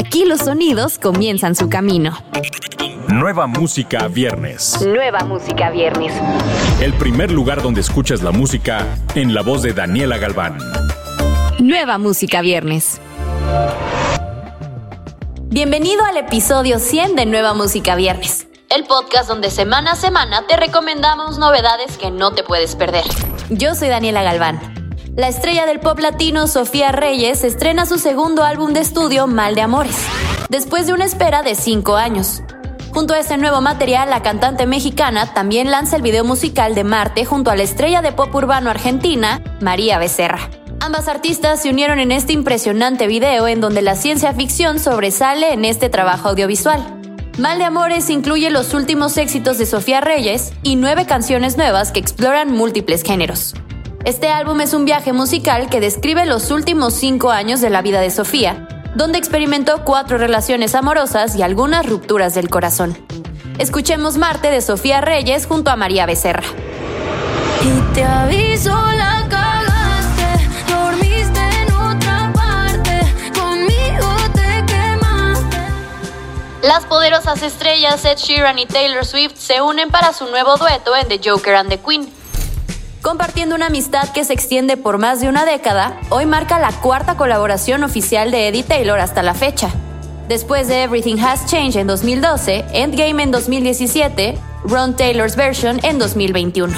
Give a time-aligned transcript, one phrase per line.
[0.00, 2.16] Aquí los sonidos comienzan su camino.
[3.08, 4.80] Nueva música viernes.
[4.80, 6.14] Nueva música viernes.
[6.80, 10.56] El primer lugar donde escuchas la música en la voz de Daniela Galván.
[11.58, 12.98] Nueva música viernes.
[15.48, 20.56] Bienvenido al episodio 100 de Nueva Música Viernes, el podcast donde semana a semana te
[20.56, 23.04] recomendamos novedades que no te puedes perder.
[23.50, 24.79] Yo soy Daniela Galván.
[25.20, 29.60] La estrella del pop latino Sofía Reyes estrena su segundo álbum de estudio Mal de
[29.60, 29.98] Amores,
[30.48, 32.42] después de una espera de cinco años.
[32.94, 37.26] Junto a este nuevo material, la cantante mexicana también lanza el video musical de Marte
[37.26, 40.48] junto a la estrella de pop urbano argentina, María Becerra.
[40.80, 45.66] Ambas artistas se unieron en este impresionante video en donde la ciencia ficción sobresale en
[45.66, 46.82] este trabajo audiovisual.
[47.36, 52.00] Mal de Amores incluye los últimos éxitos de Sofía Reyes y nueve canciones nuevas que
[52.00, 53.52] exploran múltiples géneros.
[54.04, 58.00] Este álbum es un viaje musical que describe los últimos cinco años de la vida
[58.00, 62.96] de Sofía, donde experimentó cuatro relaciones amorosas y algunas rupturas del corazón.
[63.58, 66.44] Escuchemos Marte de Sofía Reyes junto a María Becerra.
[67.62, 73.00] Y te aviso la cagaste, dormiste en otra parte,
[73.38, 75.58] conmigo te quemaste.
[76.62, 81.06] Las poderosas estrellas Ed Sheeran y Taylor Swift se unen para su nuevo dueto en
[81.06, 82.19] The Joker and the Queen.
[83.10, 87.16] Compartiendo una amistad que se extiende por más de una década, hoy marca la cuarta
[87.16, 89.68] colaboración oficial de Eddie Taylor hasta la fecha.
[90.28, 96.72] Después de Everything Has Changed en 2012, Endgame en 2017, Ron Taylor's Version en 2021.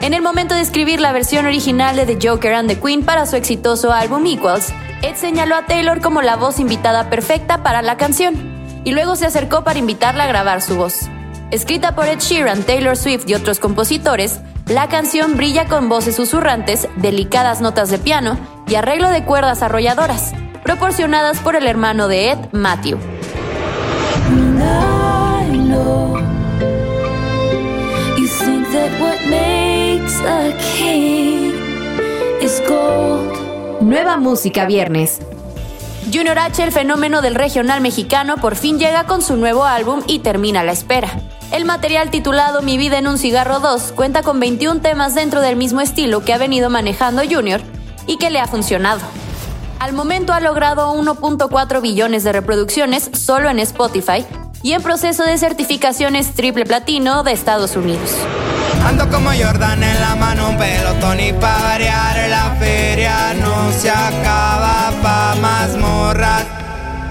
[0.00, 3.26] En el momento de escribir la versión original de The Joker and the Queen para
[3.26, 7.98] su exitoso álbum Equals, Ed señaló a Taylor como la voz invitada perfecta para la
[7.98, 8.34] canción,
[8.84, 11.10] y luego se acercó para invitarla a grabar su voz.
[11.52, 16.88] Escrita por Ed Sheeran, Taylor Swift y otros compositores, la canción brilla con voces susurrantes,
[16.96, 20.32] delicadas notas de piano y arreglo de cuerdas arrolladoras,
[20.64, 22.98] proporcionadas por el hermano de Ed, Matthew.
[33.80, 35.20] Nueva música viernes.
[36.12, 40.20] Junior H, el fenómeno del regional mexicano, por fin llega con su nuevo álbum y
[40.20, 41.08] termina la espera.
[41.52, 45.56] El material titulado Mi vida en un cigarro 2 cuenta con 21 temas dentro del
[45.56, 47.60] mismo estilo que ha venido manejando Junior
[48.06, 49.00] y que le ha funcionado.
[49.78, 54.26] Al momento ha logrado 1.4 billones de reproducciones solo en Spotify
[54.62, 58.16] y en proceso de certificaciones triple platino de Estados Unidos.
[58.84, 63.90] Ando como Jordan en la mano, un pelotón y pa' variar la feria no se
[63.90, 66.44] acaba pa' más morras.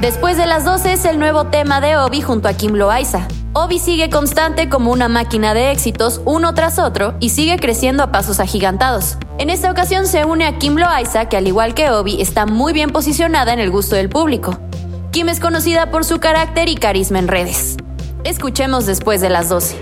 [0.00, 3.26] Después de las 12 es el nuevo tema de Obi junto a Kim Loaiza.
[3.60, 8.12] Obi sigue constante como una máquina de éxitos uno tras otro y sigue creciendo a
[8.12, 9.18] pasos agigantados.
[9.38, 12.72] En esta ocasión se une a Kim Loaiza, que al igual que Obi está muy
[12.72, 14.56] bien posicionada en el gusto del público.
[15.10, 17.76] Kim es conocida por su carácter y carisma en redes.
[18.22, 19.76] Escuchemos después de las 12.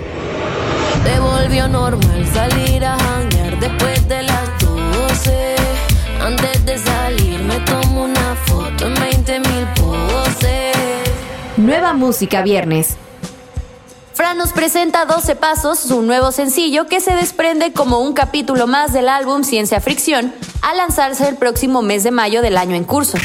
[1.05, 5.57] Te volvió normal salir a janguear después de las 12.
[6.23, 10.75] Antes de salir me tomo una foto en 20 mil poses.
[11.59, 12.97] Nueva música viernes.
[14.17, 18.95] Fran nos presenta 12 Pasos, su nuevo sencillo que se desprende como un capítulo más
[18.95, 20.33] del álbum Ciencia Fricción,
[20.63, 23.19] a lanzarse el próximo mes de mayo del año en curso.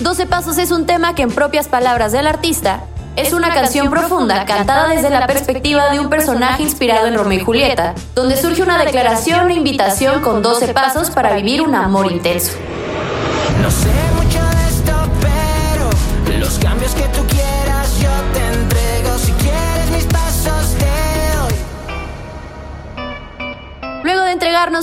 [0.00, 2.84] 12 Pasos es un tema que en propias palabras del artista,
[3.16, 7.44] es una canción profunda cantada desde la perspectiva de un personaje inspirado en Romeo y
[7.44, 12.52] Julieta, donde surge una declaración e invitación con 12 pasos para vivir un amor intenso.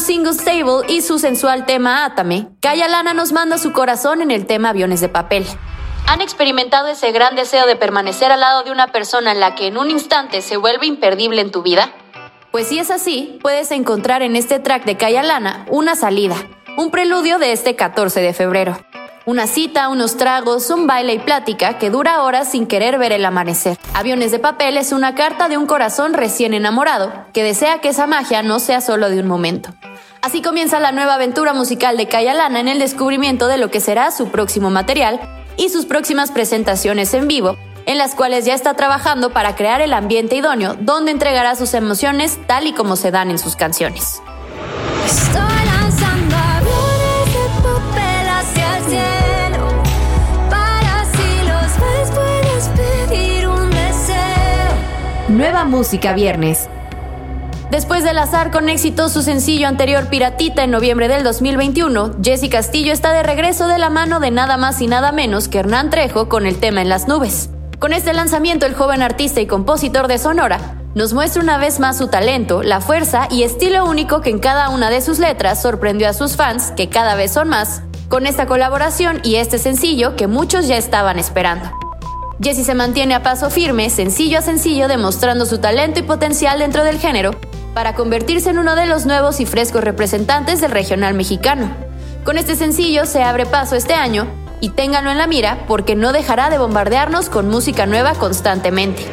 [0.01, 4.47] Single Stable y su sensual tema Átame, Kaya Lana nos manda su corazón en el
[4.47, 5.45] tema Aviones de Papel.
[6.07, 9.67] ¿Han experimentado ese gran deseo de permanecer al lado de una persona en la que
[9.67, 11.91] en un instante se vuelve imperdible en tu vida?
[12.51, 16.35] Pues si es así, puedes encontrar en este track de Kaya Lana una salida,
[16.77, 18.77] un preludio de este 14 de febrero.
[19.27, 23.23] Una cita, unos tragos, un baile y plática que dura horas sin querer ver el
[23.23, 23.77] amanecer.
[23.93, 28.07] Aviones de papel es una carta de un corazón recién enamorado que desea que esa
[28.07, 29.69] magia no sea solo de un momento.
[30.21, 33.79] Así comienza la nueva aventura musical de Kaya Lana en el descubrimiento de lo que
[33.79, 35.19] será su próximo material
[35.57, 37.57] y sus próximas presentaciones en vivo,
[37.87, 42.37] en las cuales ya está trabajando para crear el ambiente idóneo donde entregará sus emociones
[42.45, 44.21] tal y como se dan en sus canciones.
[55.29, 56.69] Nueva música viernes.
[57.71, 62.91] Después de lanzar con éxito su sencillo anterior Piratita en noviembre del 2021, Jesse Castillo
[62.91, 66.27] está de regreso de la mano de nada más y nada menos que Hernán Trejo
[66.27, 67.49] con el tema En las nubes.
[67.79, 70.59] Con este lanzamiento, el joven artista y compositor de Sonora
[70.95, 74.67] nos muestra una vez más su talento, la fuerza y estilo único que en cada
[74.67, 78.47] una de sus letras sorprendió a sus fans, que cada vez son más, con esta
[78.47, 81.71] colaboración y este sencillo que muchos ya estaban esperando.
[82.41, 86.83] Jesse se mantiene a paso firme, sencillo a sencillo, demostrando su talento y potencial dentro
[86.83, 87.31] del género,
[87.73, 91.69] para convertirse en uno de los nuevos y frescos representantes del regional mexicano.
[92.23, 94.27] Con este sencillo se abre paso este año
[94.59, 99.05] y ténganlo en la mira porque no dejará de bombardearnos con música nueva constantemente.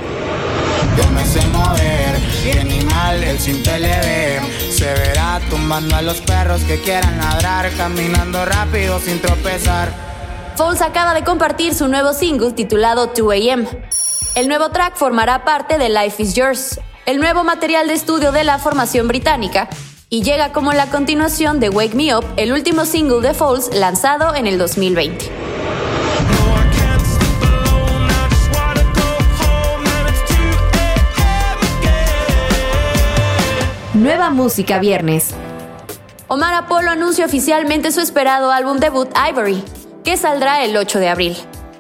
[0.97, 4.41] Yo me sé mover y animal el sin telever
[4.71, 9.93] Se verá tumbando a los perros que quieran ladrar Caminando rápido sin tropezar
[10.57, 13.69] Foles acaba de compartir su nuevo single titulado 2AM.
[14.35, 18.45] El nuevo track formará parte de Life is Yours, el nuevo material de estudio de
[18.45, 19.71] la formación británica,
[20.11, 24.35] y llega como la continuación de Wake Me Up, el último single de Falls lanzado
[24.35, 25.31] en el 2020.
[33.95, 35.31] Nueva música viernes.
[36.27, 39.65] Omar Apollo anuncia oficialmente su esperado álbum debut Ivory,
[40.05, 41.37] que saldrá el 8 de abril.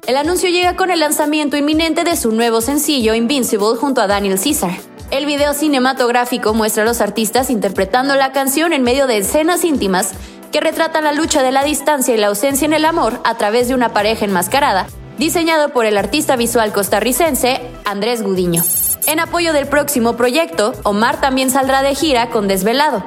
[0.06, 4.40] El anuncio llega con el lanzamiento inminente de su nuevo sencillo Invincible junto a Daniel
[4.42, 4.87] Caesar.
[5.10, 10.12] El video cinematográfico muestra a los artistas interpretando la canción en medio de escenas íntimas
[10.52, 13.68] que retratan la lucha de la distancia y la ausencia en el amor a través
[13.68, 18.62] de una pareja enmascarada, diseñado por el artista visual costarricense Andrés Gudiño.
[19.06, 23.02] En apoyo del próximo proyecto, Omar también saldrá de gira con Desvelado,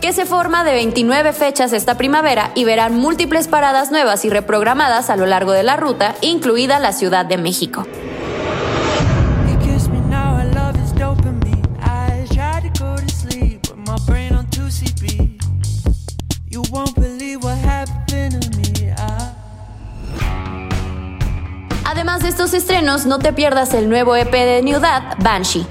[0.00, 5.10] que se forma de 29 fechas esta primavera y verán múltiples paradas nuevas y reprogramadas
[5.10, 7.84] a lo largo de la ruta, incluida la Ciudad de México.
[22.80, 25.66] Estrenos, no te pierdas el nuevo EP de New Dad, Banshee.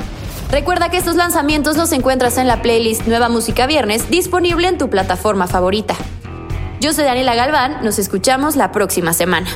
[0.52, 4.92] Recuerda que estos lanzamientos los encuentras en la playlist Nueva Música Viernes, disponible en tu
[4.92, 5.96] plataforma favorita.
[6.80, 9.50] Yo soy Daniela Galván, nos escuchamos la próxima semana.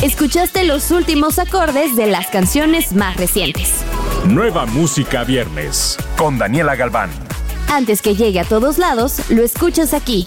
[0.00, 3.74] Escuchaste los últimos acordes de las canciones más recientes.
[4.24, 7.10] Nueva Música Viernes, con Daniela Galván.
[7.70, 10.26] Antes que llegue a todos lados, lo escuchas aquí.